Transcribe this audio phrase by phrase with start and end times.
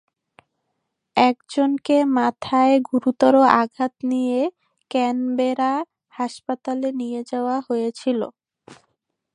[1.17, 4.39] একজনকে মাথায় গুরুতর আঘাত নিয়ে
[4.91, 5.73] ক্যানবেরা
[6.09, 8.19] হাসপাতালে নিয়ে যাওয়া হয়েছিল।